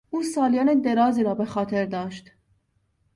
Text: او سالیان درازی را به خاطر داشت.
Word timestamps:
او 0.09 0.23
سالیان 0.23 0.81
درازی 0.81 1.23
را 1.23 1.35
به 1.35 1.45
خاطر 1.45 1.85
داشت. 1.85 2.31